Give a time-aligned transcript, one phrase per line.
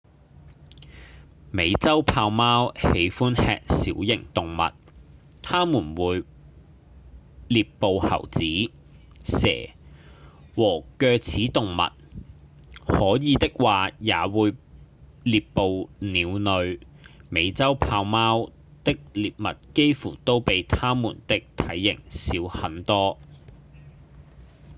[1.51, 4.71] 美洲豹貓喜歡吃小型動物
[5.43, 6.23] 牠們會
[7.47, 8.41] 獵捕猴子、
[9.23, 9.69] 蛇
[10.55, 11.91] 和齧齒動物
[12.87, 14.55] 可以的話也會
[15.23, 16.79] 獵捕鳥類
[17.29, 18.49] 美洲豹貓
[18.83, 23.19] 的獵物幾乎都比牠們的體型小很多